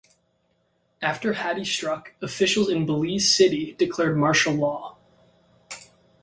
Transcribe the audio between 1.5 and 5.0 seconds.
struck, officials in Belize City declared martial law.